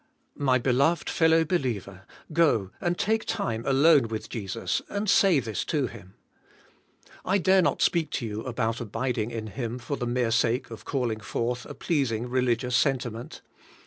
My 0.39 0.57
beloved 0.57 1.11
fellow 1.11 1.43
believer, 1.45 2.07
go, 2.33 2.71
and 2.81 2.97
take 2.97 3.23
time 3.23 3.63
alone 3.67 4.07
with 4.07 4.29
Jesus, 4.29 4.81
and 4.89 5.07
say 5.07 5.39
this 5.39 5.63
to 5.65 5.85
Him. 5.85 6.15
I 7.23 7.37
dare 7.37 7.61
not 7.61 7.83
speak 7.83 8.09
to 8.13 8.25
you 8.25 8.41
about 8.41 8.81
abiding 8.81 9.29
in 9.29 9.45
Him 9.45 9.77
for 9.77 9.97
the 9.97 10.07
mere 10.07 10.31
sake 10.31 10.71
of 10.71 10.85
calling 10.85 11.19
forth 11.19 11.67
a 11.67 11.75
pleasing 11.75 12.27
religious 12.31 12.75
sentiment. 12.75 13.41